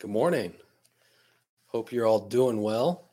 [0.00, 0.52] Good morning.
[1.66, 3.10] Hope you're all doing well.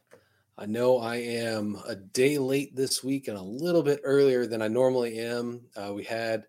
[0.55, 4.61] I know I am a day late this week and a little bit earlier than
[4.61, 5.61] I normally am.
[5.75, 6.45] Uh, we had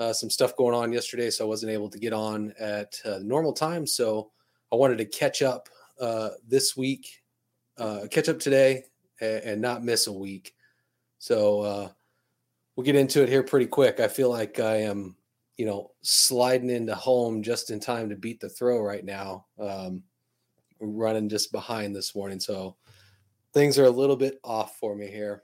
[0.00, 3.20] uh, some stuff going on yesterday, so I wasn't able to get on at uh,
[3.22, 3.86] normal time.
[3.86, 4.32] So
[4.72, 5.68] I wanted to catch up
[6.00, 7.22] uh, this week,
[7.78, 8.82] uh, catch up today,
[9.20, 10.56] and, and, not miss a week.
[11.18, 11.88] So uh,
[12.74, 14.00] we'll get into it here pretty quick.
[14.00, 15.15] I feel like I am
[15.56, 19.46] you know, sliding into home just in time to beat the throw right now.
[19.58, 20.02] Um,
[20.80, 22.40] running just behind this morning.
[22.40, 22.76] So
[23.52, 25.42] things are a little bit off for me here.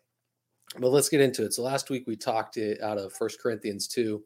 [0.78, 1.52] But let's get into it.
[1.52, 4.22] So last week we talked out of First Corinthians 2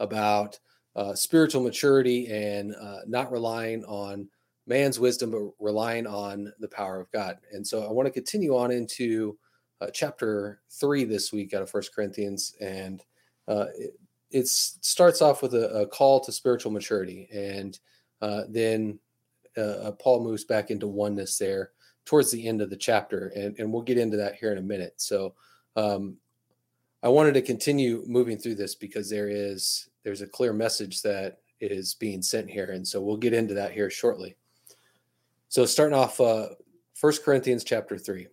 [0.00, 0.58] about
[0.96, 4.28] uh, spiritual maturity and uh, not relying on
[4.66, 7.38] man's wisdom, but relying on the power of God.
[7.52, 9.38] And so I want to continue on into
[9.80, 12.54] uh, chapter 3 this week out of First Corinthians.
[12.60, 13.02] And
[13.48, 13.66] uh,
[14.48, 17.78] starts off with a, a, call to spiritual maturity, and
[18.20, 18.98] uh, then
[19.56, 21.70] uh, uh, Paul moves back into oneness there
[22.04, 24.62] towards the end of the chapter, and, and we'll get into that here in a
[24.62, 24.94] minute.
[24.96, 25.34] So,
[25.76, 26.16] um,
[27.02, 31.38] I wanted to continue moving through this because there is there's a clear message that
[31.60, 34.36] is being sent here, and so we'll get into that here shortly.
[35.48, 36.48] So, starting off, uh,
[36.94, 38.28] First Corinthians chapter three.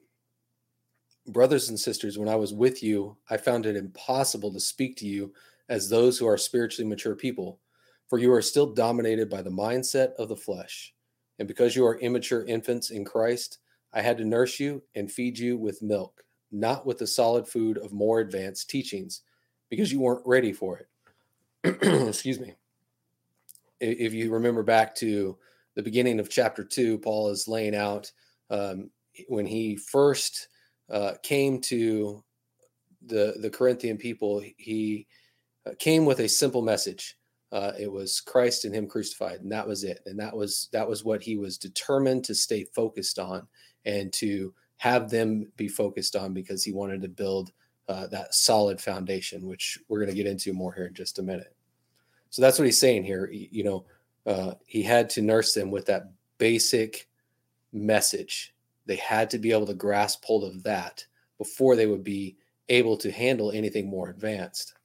[1.27, 5.05] Brothers and sisters, when I was with you, I found it impossible to speak to
[5.05, 5.31] you
[5.69, 7.59] as those who are spiritually mature people,
[8.07, 10.93] for you are still dominated by the mindset of the flesh.
[11.37, 13.59] And because you are immature infants in Christ,
[13.93, 17.77] I had to nurse you and feed you with milk, not with the solid food
[17.77, 19.21] of more advanced teachings,
[19.69, 20.79] because you weren't ready for
[21.63, 21.77] it.
[22.07, 22.55] Excuse me.
[23.79, 25.37] If you remember back to
[25.75, 28.11] the beginning of chapter two, Paul is laying out
[28.49, 28.89] um,
[29.27, 30.49] when he first
[30.89, 32.23] uh, came to
[33.05, 35.07] the the Corinthian people, he
[35.77, 37.17] came with a simple message.
[37.51, 40.01] Uh, it was Christ and Him crucified, and that was it.
[40.05, 43.47] And that was that was what he was determined to stay focused on
[43.85, 47.51] and to have them be focused on because he wanted to build
[47.89, 51.23] uh, that solid foundation, which we're going to get into more here in just a
[51.23, 51.55] minute.
[52.29, 53.29] So that's what he's saying here.
[53.31, 53.85] You know,
[54.25, 57.07] uh, he had to nurse them with that basic
[57.73, 58.53] message.
[58.85, 61.05] They had to be able to grasp hold of that
[61.37, 62.37] before they would be
[62.69, 64.75] able to handle anything more advanced.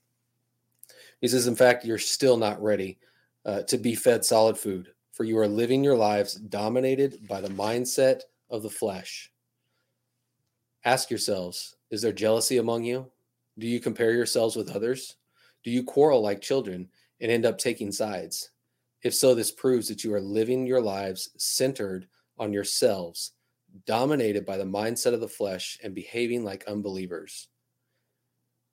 [1.24, 2.98] He says, in fact, you're still not ready
[3.46, 7.48] uh, to be fed solid food, for you are living your lives dominated by the
[7.48, 8.20] mindset
[8.50, 9.32] of the flesh.
[10.84, 13.10] Ask yourselves Is there jealousy among you?
[13.58, 15.16] Do you compare yourselves with others?
[15.62, 16.90] Do you quarrel like children
[17.22, 18.50] and end up taking sides?
[19.02, 22.06] If so, this proves that you are living your lives centered
[22.36, 23.32] on yourselves,
[23.86, 27.48] dominated by the mindset of the flesh, and behaving like unbelievers.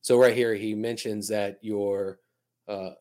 [0.02, 2.20] So, right here, he mentions that your
[2.72, 2.94] uh,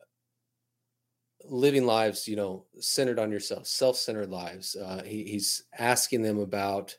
[1.45, 4.75] living lives, you know, centered on yourself, self-centered lives.
[4.75, 6.95] Uh, he, he's asking them about,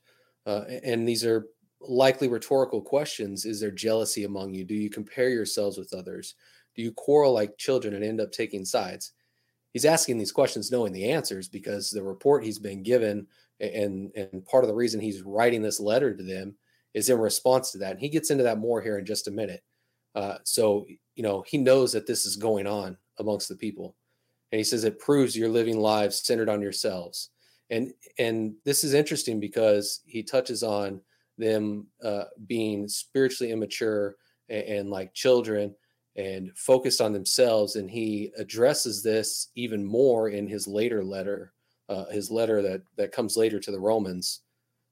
[0.46, 1.46] uh, and these are
[1.80, 3.44] likely rhetorical questions.
[3.44, 4.64] Is there jealousy among you?
[4.64, 6.34] Do you compare yourselves with others?
[6.74, 9.12] Do you quarrel like children and end up taking sides?
[9.72, 13.26] He's asking these questions knowing the answers because the report he's been given
[13.60, 16.54] and and part of the reason he's writing this letter to them
[16.94, 17.92] is in response to that.
[17.92, 19.62] And he gets into that more here in just a minute.
[20.14, 23.96] Uh, so you know, he knows that this is going on amongst the people.
[24.50, 27.30] And he says it proves you're living lives centered on yourselves.
[27.70, 31.00] And and this is interesting because he touches on
[31.38, 34.16] them uh, being spiritually immature
[34.48, 35.74] and, and like children
[36.16, 37.76] and focused on themselves.
[37.76, 41.54] And he addresses this even more in his later letter,
[41.88, 44.40] uh, his letter that that comes later to the Romans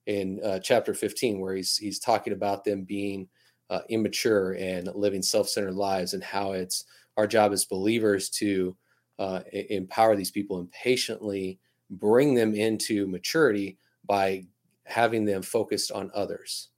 [0.06, 3.28] in uh, chapter 15, where he's he's talking about them being
[3.70, 6.84] uh, immature and living self-centered lives and how it's
[7.16, 8.76] our job as believers to
[9.18, 11.58] uh, empower these people and patiently
[11.90, 14.44] bring them into maturity by
[14.84, 16.68] having them focused on others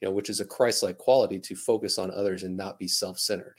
[0.00, 3.56] you know which is a christ-like quality to focus on others and not be self-centered.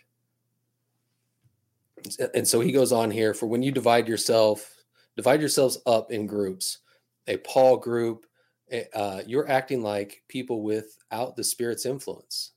[2.34, 4.74] And so he goes on here for when you divide yourself
[5.18, 6.78] divide yourselves up in groups
[7.28, 8.26] a paul group
[8.72, 12.54] eh, uh, you're acting like people without the spirit's influence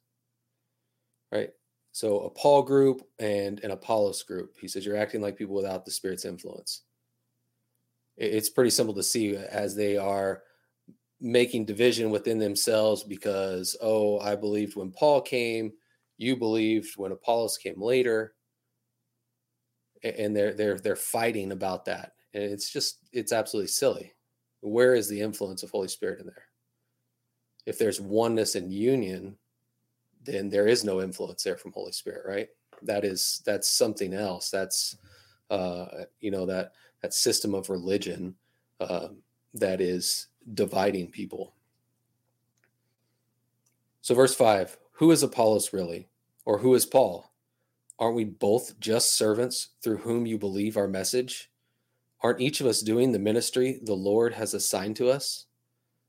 [1.33, 1.51] right?
[1.93, 4.55] So a Paul group and an Apollos group.
[4.61, 6.83] He says you're acting like people without the Spirit's influence.
[8.17, 10.43] It's pretty simple to see as they are
[11.21, 15.73] making division within themselves because oh, I believed when Paul came,
[16.19, 18.35] you believed when Apollos came later,
[20.03, 24.13] and they're they're they're fighting about that, and it's just it's absolutely silly.
[24.61, 26.47] Where is the influence of Holy Spirit in there?
[27.67, 29.37] If there's oneness and union,
[30.25, 32.49] then there is no influence there from Holy Spirit, right?
[32.83, 34.51] That is that's something else.
[34.51, 34.97] That's
[35.51, 35.87] uh,
[36.21, 36.73] you know that
[37.03, 38.35] that system of religion
[38.81, 39.09] uh,
[39.55, 41.55] that is dividing people.
[44.01, 46.09] So, verse 5 Who is Apollos really?
[46.45, 47.31] Or who is Paul?
[47.99, 51.51] Aren't we both just servants through whom you believe our message?
[52.21, 55.47] Aren't each of us doing the ministry the Lord has assigned to us?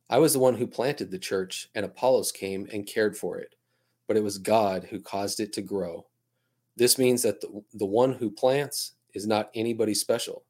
[0.10, 3.56] I was the one who planted the church, and Apollos came and cared for it,
[4.08, 6.06] but it was God who caused it to grow.
[6.76, 10.44] This means that the, the one who plants is not anybody special,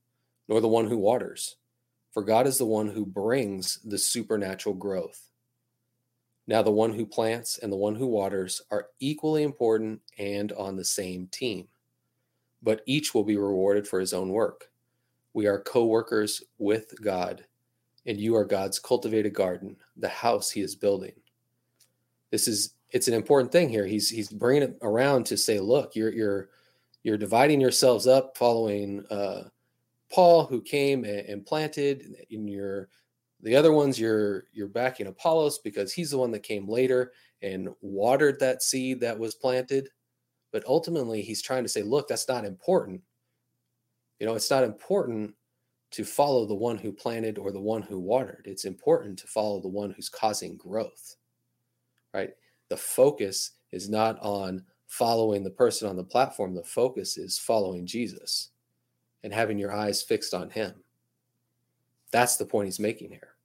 [0.47, 1.57] nor the one who waters,
[2.11, 5.29] for God is the one who brings the supernatural growth.
[6.45, 10.75] Now, the one who plants and the one who waters are equally important and on
[10.75, 11.67] the same team,
[12.61, 14.69] but each will be rewarded for his own work.
[15.33, 17.45] We are co workers with God,
[18.05, 21.13] and you are God's cultivated garden, the house he is building.
[22.29, 23.85] This is it's an important thing here.
[23.85, 26.49] He's he's bringing it around to say, look, you're you're
[27.01, 29.49] you're dividing yourselves up following uh,
[30.09, 32.87] Paul, who came and, and planted, in your
[33.41, 37.11] the other ones you're you're backing Apollos because he's the one that came later
[37.41, 39.89] and watered that seed that was planted.
[40.51, 43.01] But ultimately, he's trying to say, look, that's not important.
[44.19, 45.33] You know, it's not important
[45.91, 48.43] to follow the one who planted or the one who watered.
[48.45, 51.15] It's important to follow the one who's causing growth.
[52.13, 52.33] Right?
[52.73, 57.85] The focus is not on following the person on the platform, the focus is following
[57.85, 58.49] Jesus
[59.21, 60.73] and having your eyes fixed on him.
[62.09, 63.35] That's the point he's making here.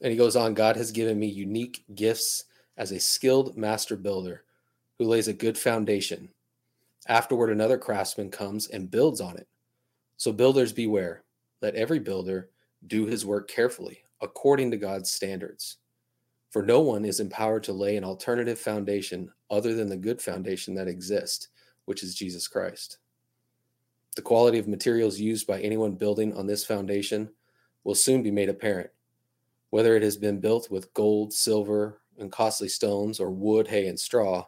[0.00, 2.44] And he goes on God has given me unique gifts
[2.78, 4.44] as a skilled master builder
[4.98, 6.30] who lays a good foundation.
[7.08, 9.48] Afterward, another craftsman comes and builds on it.
[10.16, 11.24] So, builders beware.
[11.60, 12.48] Let every builder
[12.86, 15.76] do his work carefully, according to God's standards.
[16.50, 20.74] For no one is empowered to lay an alternative foundation other than the good foundation
[20.74, 21.48] that exists,
[21.84, 22.98] which is Jesus Christ.
[24.16, 27.30] The quality of materials used by anyone building on this foundation
[27.84, 28.90] will soon be made apparent
[29.70, 33.98] whether it has been built with gold, silver, and costly stones, or wood, hay, and
[33.98, 34.44] straw,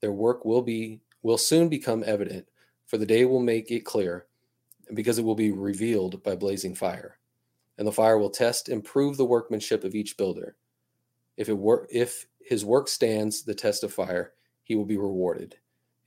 [0.00, 2.46] their work will be will soon become evident,
[2.86, 4.26] for the day will make it clear,
[4.92, 7.18] because it will be revealed by blazing fire.
[7.78, 10.56] And the fire will test and prove the workmanship of each builder.
[11.36, 14.32] If it wor- if his work stands the test of fire,
[14.62, 15.56] he will be rewarded.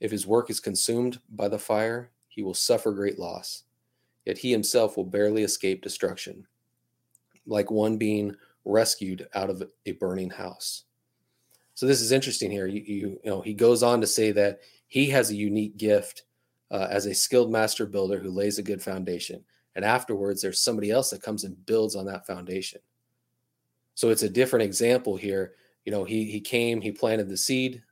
[0.00, 3.64] If his work is consumed by the fire, he will suffer great loss.
[4.24, 6.46] Yet he himself will barely escape destruction,
[7.46, 10.84] like one being rescued out of a burning house.
[11.74, 12.66] So this is interesting here.
[12.66, 16.24] You, you, you know, he goes on to say that he has a unique gift
[16.70, 19.44] uh, as a skilled master builder who lays a good foundation.
[19.74, 22.80] And afterwards, there's somebody else that comes and builds on that foundation.
[23.98, 25.54] So it's a different example here.
[25.84, 27.82] You know, he he came, he planted the seed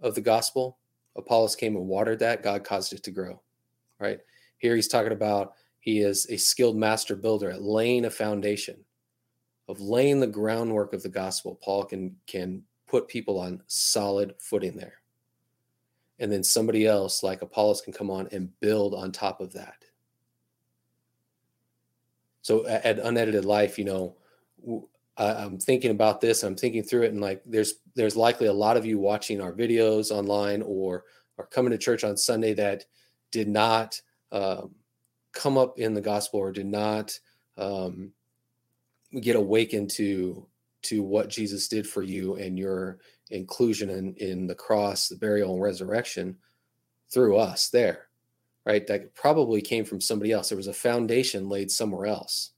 [0.00, 0.78] of the gospel.
[1.16, 2.42] Apollos came and watered that.
[2.42, 3.42] God caused it to grow.
[4.00, 4.20] Right
[4.56, 8.78] here, he's talking about he is a skilled master builder at laying a foundation
[9.68, 14.78] of laying the groundwork of the gospel, Paul can can put people on solid footing
[14.78, 15.02] there.
[16.20, 19.84] And then somebody else like Apollos can come on and build on top of that.
[22.40, 24.16] So at, unedited life, you know,
[25.18, 26.42] I'm thinking about this.
[26.42, 29.52] I'm thinking through it, and like, there's there's likely a lot of you watching our
[29.52, 31.04] videos online or
[31.38, 32.84] are coming to church on Sunday that
[33.32, 34.00] did not
[34.32, 34.74] um,
[35.32, 37.18] come up in the gospel or did not
[37.56, 38.12] um,
[39.20, 40.46] get awakened to
[40.82, 42.98] to what Jesus did for you and your
[43.30, 46.36] inclusion in in the cross, the burial and resurrection
[47.12, 48.06] through us there.
[48.64, 48.86] Right?
[48.86, 50.50] That probably came from somebody else.
[50.50, 52.52] There was a foundation laid somewhere else.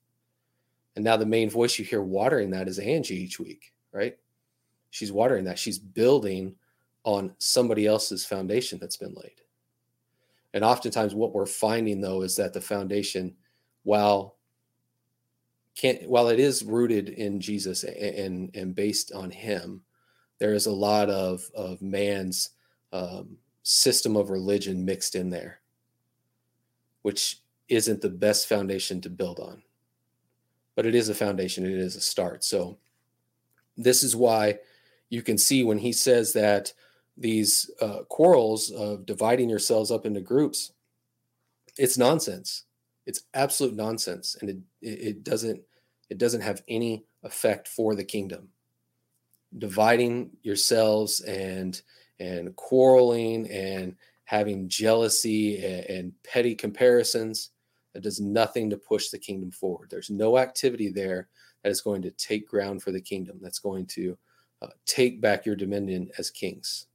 [1.00, 4.19] And now the main voice you hear watering that is Angie each week, right?
[4.90, 5.59] She's watering that.
[5.59, 6.57] She's building
[7.04, 9.40] on somebody else's foundation that's been laid.
[10.52, 13.35] And oftentimes what we're finding though is that the foundation,
[13.83, 14.37] while
[15.75, 19.80] can't while it is rooted in Jesus and and based on Him,
[20.38, 22.50] there is a lot of of man's
[22.92, 25.61] um, system of religion mixed in there,
[27.00, 27.40] which
[27.71, 29.62] isn't the best foundation to build on.
[30.77, 31.67] But it is a foundation.
[31.67, 32.45] It is a start.
[32.45, 32.79] So
[33.77, 34.59] this is why
[35.09, 36.73] you can see when he says that
[37.17, 40.73] these uh, quarrels of dividing yourselves up into groups,
[41.77, 42.65] it's nonsense.
[43.07, 45.62] It's absolute nonsense, and it it doesn't
[46.09, 48.49] it doesn't have any effect for the kingdom.
[49.59, 51.81] Dividing yourselves and
[52.21, 57.50] and quarreling and having jealousy and, and petty comparisons
[57.93, 59.89] that does nothing to push the kingdom forward.
[59.91, 61.29] There's no activity there
[61.63, 63.39] that is going to take ground for the kingdom.
[63.41, 64.17] That's going to
[64.63, 66.87] uh, take back your dominion as kings.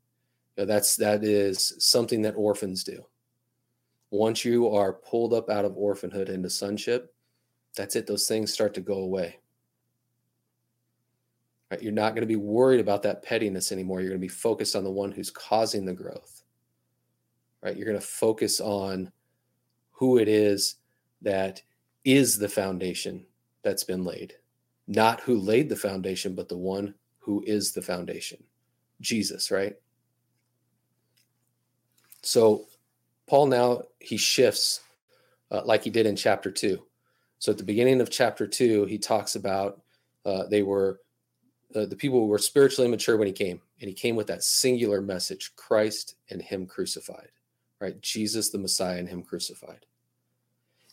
[0.55, 3.05] You know, that's that is something that orphans do.
[4.11, 7.13] Once you are pulled up out of orphanhood into sonship,
[7.75, 8.07] that's it.
[8.07, 9.39] Those things start to go away.
[11.69, 11.81] Right?
[11.81, 13.99] You're not going to be worried about that pettiness anymore.
[13.99, 16.43] You're going to be focused on the one who's causing the growth.
[17.61, 17.75] Right?
[17.75, 19.11] You're going to focus on
[19.91, 20.75] who it is
[21.25, 21.61] that
[22.05, 23.25] is the foundation
[23.63, 24.35] that's been laid.
[24.87, 28.41] Not who laid the foundation, but the one who is the foundation.
[29.01, 29.75] Jesus, right?
[32.21, 32.67] So
[33.27, 34.81] Paul now he shifts
[35.51, 36.81] uh, like he did in chapter 2.
[37.39, 39.81] So at the beginning of chapter 2, he talks about
[40.25, 41.01] uh, they were
[41.75, 45.01] uh, the people were spiritually immature when he came, and he came with that singular
[45.01, 47.31] message Christ and Him crucified,
[47.81, 47.99] right?
[48.01, 49.85] Jesus, the Messiah, and Him crucified.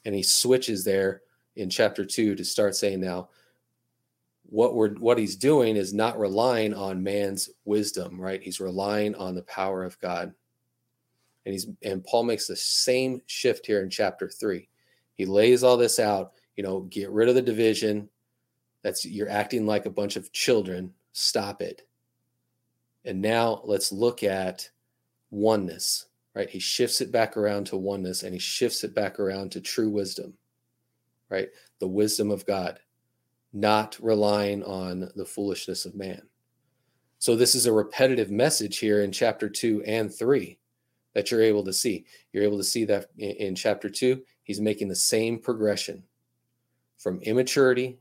[0.05, 1.23] And he switches there
[1.57, 3.29] in chapter 2 to start saying now,
[4.45, 8.43] what we're what he's doing is not relying on man's wisdom right?
[8.43, 10.35] He's relying on the power of god.
[11.47, 14.69] And he's and paul makes the same shift here in chapter 3
[15.15, 18.09] he lays all this out you know get rid of the division.
[18.83, 20.93] That's you're acting like a bunch of children.
[21.13, 21.87] Stop it.
[23.05, 24.69] And now let's look at
[25.31, 26.49] oneness, right?
[26.49, 29.91] He shifts it back around to oneness and he shifts it back around to true
[29.91, 30.35] wisdom,
[31.31, 31.49] right?
[31.79, 32.79] The wisdom of God,
[33.53, 36.23] not relying on the foolishness of man.
[37.19, 40.59] So, this is a repetitive message here in chapter two and three
[41.15, 42.05] that you're able to see.
[42.33, 46.03] You're able to see that in, chapter two, he's making the same progression
[46.99, 47.99] from immaturity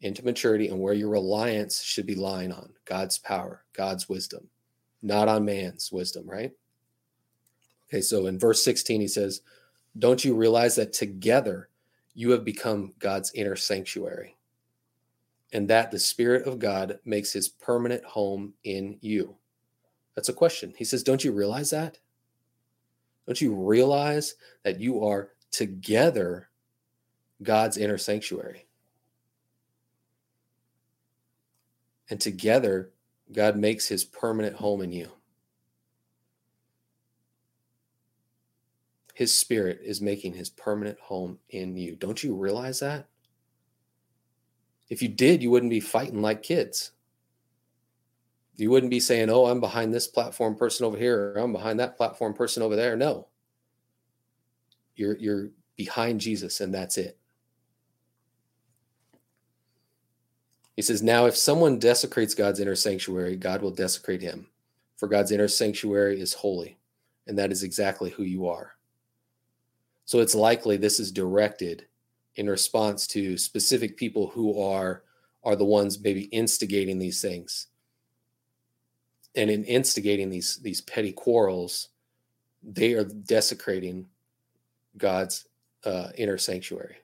[0.00, 4.48] into maturity and where your reliance should be lying on God's power, God's wisdom,
[5.02, 6.52] not on man's wisdom, right?
[7.94, 9.42] Okay, so in verse 16, he says,
[9.96, 11.68] Don't you realize that together
[12.12, 14.36] you have become God's inner sanctuary,
[15.52, 19.36] and that the Spirit of God makes his permanent home in you?
[20.16, 20.74] That's a question.
[20.76, 22.00] He says, Don't you realize that?
[23.28, 24.34] Don't you realize
[24.64, 26.48] that you are together
[27.44, 28.66] God's inner sanctuary?
[32.10, 32.90] And together,
[33.30, 35.12] God makes his permanent home in you.
[39.14, 41.94] His spirit is making his permanent home in you.
[41.94, 43.06] Don't you realize that?
[44.90, 46.90] If you did, you wouldn't be fighting like kids.
[48.56, 51.80] You wouldn't be saying, oh, I'm behind this platform person over here, or I'm behind
[51.80, 52.96] that platform person over there.
[52.96, 53.28] No.
[54.96, 57.16] You're, you're behind Jesus, and that's it.
[60.76, 64.48] He says, Now, if someone desecrates God's inner sanctuary, God will desecrate him,
[64.96, 66.78] for God's inner sanctuary is holy,
[67.26, 68.72] and that is exactly who you are.
[70.04, 71.86] So it's likely this is directed
[72.36, 75.02] in response to specific people who are
[75.42, 77.66] are the ones maybe instigating these things.
[79.36, 81.88] And in instigating these these petty quarrels,
[82.62, 84.06] they are desecrating
[84.96, 85.46] God's
[85.84, 86.96] uh, inner sanctuary,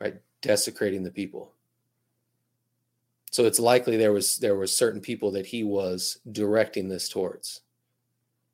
[0.00, 0.16] right?
[0.42, 1.52] Desecrating the people.
[3.30, 7.62] So it's likely there was there were certain people that he was directing this towards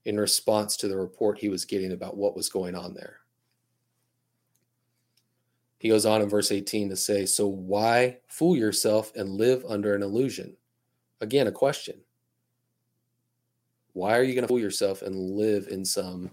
[0.06, 3.18] in response to the report he was getting about what was going on there.
[5.78, 9.94] He goes on in verse 18 to say, So why fool yourself and live under
[9.94, 10.56] an illusion?
[11.20, 12.00] Again, a question.
[13.94, 16.30] Why are you going to fool yourself and live in some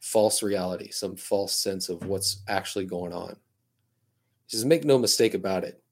[0.00, 3.36] false reality, some false sense of what's actually going on?
[4.46, 5.82] He says, Make no mistake about it.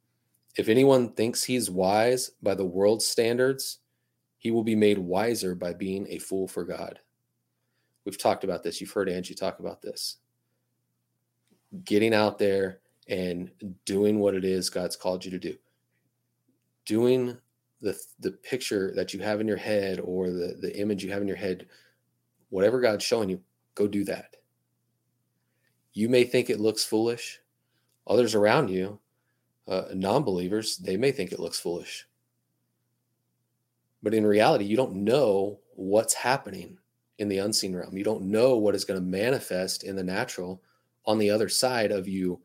[0.56, 3.78] If anyone thinks he's wise by the world's standards,
[4.42, 6.99] he will be made wiser by being a fool for God.
[8.04, 8.80] We've talked about this.
[8.80, 10.16] You've heard Angie talk about this.
[11.84, 13.52] Getting out there and
[13.84, 15.54] doing what it is God's called you to do.
[16.87, 17.38] Doing
[17.80, 21.22] the the picture that you have in your head or the the image you have
[21.22, 21.68] in your head,
[22.49, 23.40] whatever God's showing you,
[23.76, 24.34] go do that.
[25.92, 27.38] You may think it looks foolish.
[28.08, 28.99] Others around you
[29.68, 32.08] uh, non-believers they may think it looks foolish
[34.02, 36.78] but in reality you don't know what's happening
[37.18, 37.97] in the unseen realm.
[37.97, 40.62] You don't know what is going to manifest in the natural
[41.06, 42.40] on the other side of you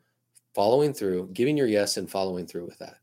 [0.54, 2.98] following through giving your yes and following through with that.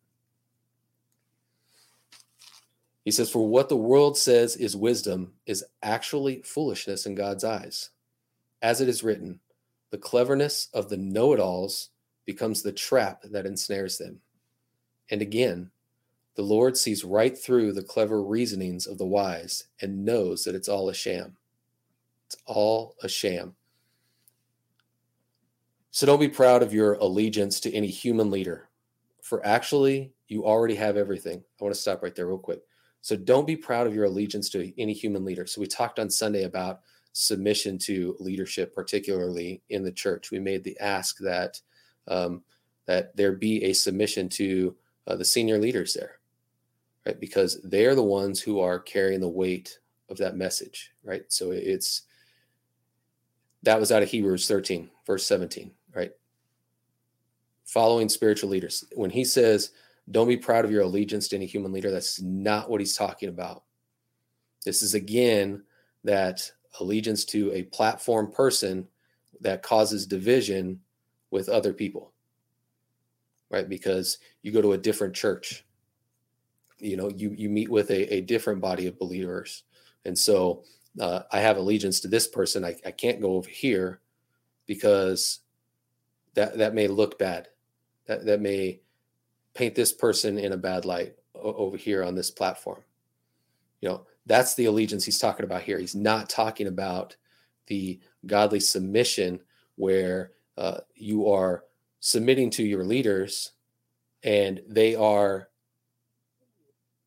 [3.05, 7.91] He says for what the world says is wisdom is actually foolishness in god's eyes.
[8.63, 9.41] As it is written
[9.91, 11.91] the cleverness of the know-it-alls
[12.25, 14.21] becomes the trap that ensnares them.
[15.11, 15.71] And again,
[16.37, 20.69] the Lord sees right through the clever reasonings of the wise and knows that it's
[20.69, 21.37] all a sham.
[22.27, 23.55] It's all a sham.
[25.91, 28.69] So don't be proud of your allegiance to any human leader,
[29.23, 31.45] for actually, you already have everything.
[31.61, 32.63] I want to stop right there, real quick.
[33.01, 35.47] So don't be proud of your allegiance to any human leader.
[35.47, 36.81] So we talked on Sunday about
[37.13, 40.31] submission to leadership, particularly in the church.
[40.31, 41.61] We made the ask that
[42.09, 42.43] um,
[42.87, 44.75] that there be a submission to
[45.07, 46.19] uh, the senior leaders there,
[47.07, 47.19] right?
[47.19, 51.25] Because they're the ones who are carrying the weight of that message, right?
[51.29, 52.03] So it's
[53.63, 56.13] that was out of Hebrews 13, verse 17, right?
[57.65, 58.85] Following spiritual leaders.
[58.95, 59.71] When he says,
[60.11, 63.31] don't be proud of your allegiance to any human leader, that's not what he's talking
[63.31, 63.65] about.
[64.65, 65.63] This is again
[66.05, 68.87] that allegiance to a platform person
[69.41, 70.81] that causes division
[71.31, 72.13] with other people
[73.51, 75.65] right because you go to a different church
[76.85, 79.65] you know you you meet with a, a different body of believers.
[80.05, 80.65] And so
[81.01, 82.65] uh, i have allegiance to this person.
[82.65, 84.01] I, I can't go over here
[84.67, 85.41] because
[86.35, 87.49] that that may look bad.
[88.07, 88.81] That that may
[89.55, 92.83] paint this person in a bad light over here on this platform.
[93.81, 95.79] You know that's the allegiance he's talking about here.
[95.79, 97.17] He's not talking about
[97.67, 99.41] the godly submission
[99.77, 101.65] where uh, you are
[102.01, 103.53] submitting to your leaders
[104.23, 105.49] and they are,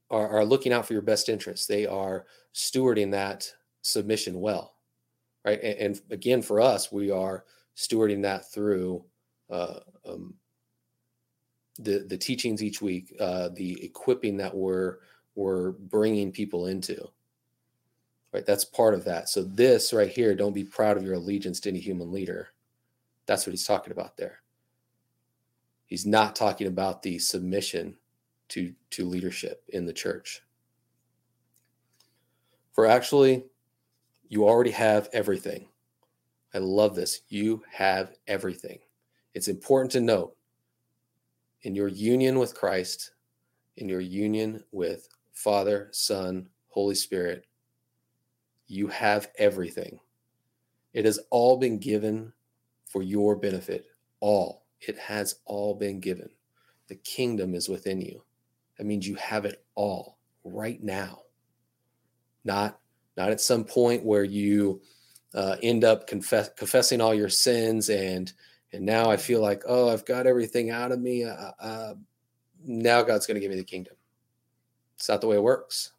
[0.09, 1.67] are are looking out for your best interests.
[1.67, 4.77] They are stewarding that submission well
[5.47, 5.63] right?
[5.63, 7.45] And, and again for us we are
[7.75, 9.05] stewarding that through
[9.49, 10.35] uh, um,
[11.79, 14.97] the the teachings each week uh, the equipping that we're
[15.35, 17.07] we're bringing people into
[18.33, 18.45] right?
[18.45, 19.29] That's part of that.
[19.29, 22.49] So this right here don't be proud of your allegiance to any human leader.
[23.25, 24.39] That's what he's talking about there.
[25.85, 27.95] He's not talking about the submission
[28.49, 30.41] to to leadership in the church
[32.73, 33.45] for actually
[34.29, 35.67] you already have everything
[36.53, 38.79] i love this you have everything
[39.33, 40.35] it's important to note
[41.63, 43.11] in your union with christ
[43.77, 47.47] in your union with father son holy spirit
[48.67, 49.99] you have everything.
[50.93, 52.33] It has all been given
[52.85, 53.85] for your benefit.
[54.19, 54.65] All.
[54.81, 56.29] It has all been given.
[56.87, 58.23] The kingdom is within you.
[58.77, 61.21] That means you have it all right now.
[62.43, 62.79] Not
[63.15, 64.81] not at some point where you
[65.33, 68.31] uh, end up confess, confessing all your sins and
[68.73, 71.23] and now I feel like oh I've got everything out of me.
[71.25, 71.93] Uh, uh,
[72.63, 73.95] now God's going to give me the kingdom.
[74.95, 75.91] It's not the way it works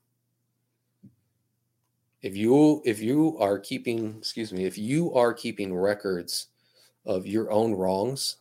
[2.22, 6.48] if you if you are keeping excuse me if you are keeping records
[7.06, 8.36] of your own wrongs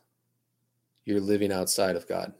[1.05, 2.33] you're living outside of god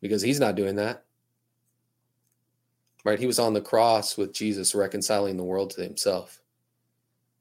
[0.00, 1.04] because he's not doing that.
[3.04, 3.18] Right?
[3.18, 6.40] He was on the cross with jesus reconciling the world to himself.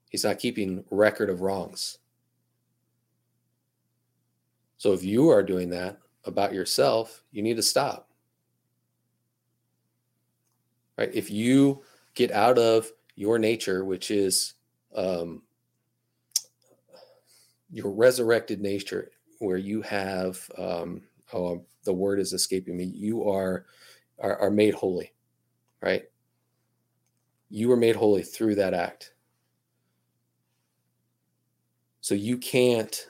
[0.10, 2.00] He's not keeping record of wrongs.
[4.78, 8.10] So if you are doing that about yourself you need to stop.
[10.98, 11.14] Right?
[11.14, 11.82] If you
[12.14, 14.54] get out of your nature, which is
[14.96, 15.44] um,
[17.72, 21.02] your resurrected nature, where you have um,
[21.34, 22.86] oh, the word is escaping me.
[22.86, 23.66] You are,
[24.20, 25.14] are are made holy,
[25.82, 26.04] right?
[27.50, 29.14] You were made holy through that act.
[32.02, 33.08] So you can't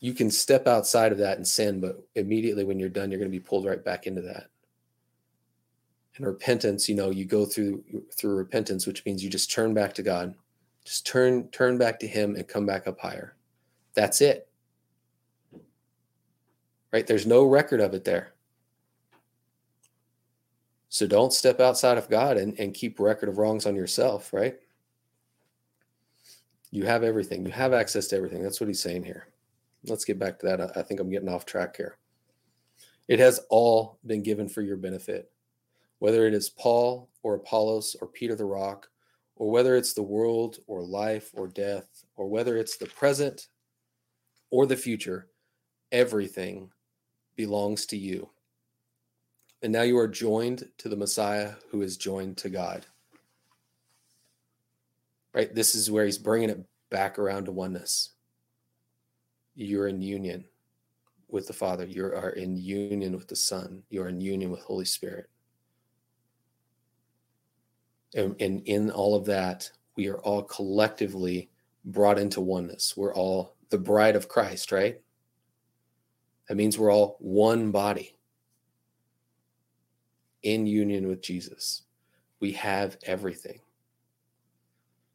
[0.00, 3.30] you can step outside of that and sin, but immediately when you're done, you're going
[3.30, 4.48] to be pulled right back into that
[6.16, 9.92] and repentance you know you go through through repentance which means you just turn back
[9.92, 10.34] to god
[10.84, 13.36] just turn turn back to him and come back up higher
[13.94, 14.48] that's it
[16.96, 17.06] right?
[17.06, 18.32] There's no record of it there.
[20.88, 24.56] So don't step outside of god and, and keep record of wrongs on yourself right?
[26.70, 27.44] You have everything.
[27.44, 28.42] You have access to everything.
[28.42, 29.28] That's what he's saying here.
[29.84, 30.76] Let's get back to that.
[30.76, 31.98] I think i'm getting off track here.
[33.08, 35.30] It has all been given for your benefit
[35.98, 38.88] whether it is Paul or Apollos or Peter the Rock,
[39.36, 43.48] or whether it's the world or life or death, or whether it's the present
[44.50, 45.28] or the future,
[45.90, 46.70] everything
[47.36, 48.30] belongs to you.
[49.62, 52.86] And now you are joined to the Messiah who is joined to God.
[55.32, 55.54] Right?
[55.54, 58.10] This is where he's bringing it back around to oneness.
[59.54, 60.44] You're in union
[61.28, 64.84] with the Father, you are in union with the Son, you're in union with Holy
[64.84, 65.28] Spirit.
[68.14, 71.50] And, and in all of that, we are all collectively
[71.84, 72.96] brought into oneness.
[72.96, 75.00] We're all the bride of Christ, right?
[76.48, 78.16] That means we're all one body
[80.42, 81.82] in union with Jesus.
[82.40, 83.60] We have everything.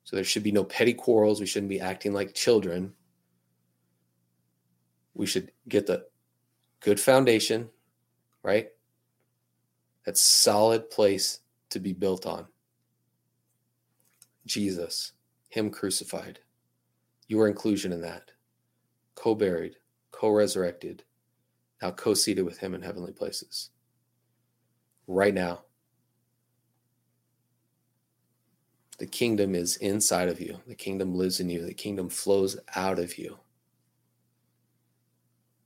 [0.04, 1.40] So there should be no petty quarrels.
[1.40, 2.94] We shouldn't be acting like children.
[5.14, 6.08] We should get the
[6.82, 7.70] good foundation,
[8.44, 8.70] right?
[10.06, 11.40] That solid place
[11.70, 12.48] to be built on.
[14.46, 15.14] Jesus,
[15.50, 16.40] Him crucified.
[17.28, 18.32] Your inclusion in that.
[19.16, 19.78] co buried,
[20.12, 21.04] co resurrected,
[21.82, 23.70] now co seated with him in heavenly places.
[25.08, 25.62] Right now.
[29.00, 30.60] The kingdom is inside of you.
[30.68, 31.66] The kingdom lives in you.
[31.66, 33.40] The kingdom flows out of you.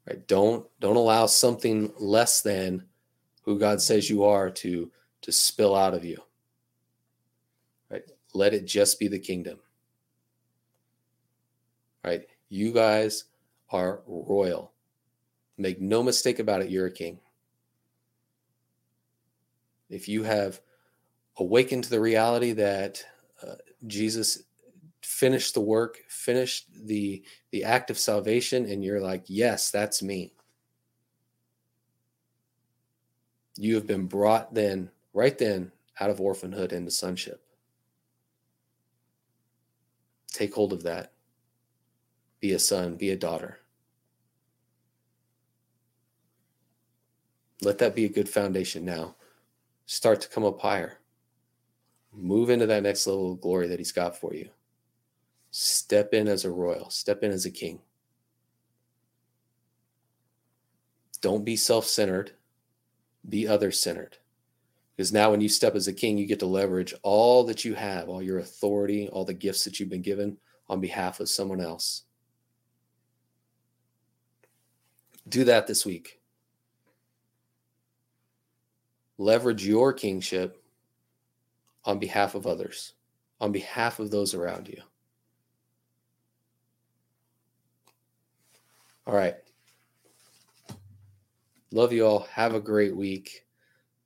[0.08, 0.26] Right?
[0.28, 2.86] Don't don't allow something less than
[3.42, 4.90] who God says you are to
[5.22, 6.18] to spill out of you.
[7.90, 8.04] Right?
[8.34, 9.60] Let it just be the kingdom.
[12.06, 12.26] Right?
[12.48, 13.26] You guys
[13.70, 14.75] are royal.
[15.58, 17.20] Make no mistake about it, you're a king.
[19.90, 20.60] If you have
[21.38, 23.04] awakened to the reality that
[23.42, 23.56] uh,
[23.88, 24.44] Jesus
[25.02, 30.34] finished the work, finished the the act of salvation and you're like, "Yes, that's me."
[33.58, 37.42] You have been brought then, right then, out of orphanhood into sonship.
[40.28, 41.14] Take hold of that.
[42.42, 43.60] Be a son, be a daughter.
[47.66, 49.16] Let that be a good foundation now.
[49.88, 51.00] Start to come up higher.
[52.14, 54.50] Move into that next level of glory that He's got for you.
[55.50, 57.80] Step in as a royal, step in as a king.
[61.22, 62.34] Don't be self centered,
[63.28, 64.18] be other centered.
[64.96, 67.74] Because now, when you step as a king, you get to leverage all that you
[67.74, 70.38] have, all your authority, all the gifts that you've been given
[70.70, 72.04] on behalf of someone else.
[75.28, 76.22] Do that this week.
[79.18, 80.62] Leverage your kingship
[81.86, 82.94] on behalf of others,
[83.40, 84.82] on behalf of those around you.
[89.08, 89.36] All right.
[91.72, 92.28] Love you all.
[92.32, 93.46] Have a great week.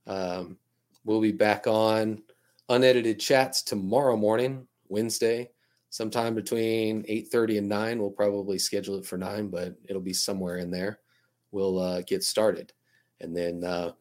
[0.07, 0.57] Um,
[1.05, 2.21] we'll be back on
[2.67, 5.49] unedited chats tomorrow morning, Wednesday,
[5.89, 7.99] sometime between 8:30 and 9.
[7.99, 10.99] We'll probably schedule it for 9, but it'll be somewhere in there.
[11.51, 12.73] We'll uh, get started.
[13.21, 13.93] And then uh,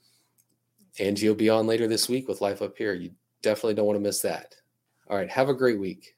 [1.01, 2.95] Angie will be on later this week with Life Up Here.
[2.95, 3.11] You
[3.43, 4.55] definitely don't want to miss that.
[5.09, 5.31] All right.
[5.31, 6.15] Have a great week.